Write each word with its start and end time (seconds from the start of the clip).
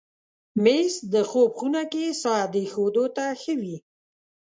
مېز 0.63 0.93
د 1.13 1.15
خوب 1.29 1.51
خونه 1.59 1.81
کې 1.91 2.05
ساعت 2.23 2.51
ایښودو 2.59 3.05
ته 3.15 3.25
ښه 3.41 3.53
وي. 3.61 3.77